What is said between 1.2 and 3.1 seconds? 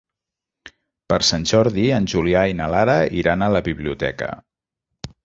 Sant Jordi en Julià i na Lara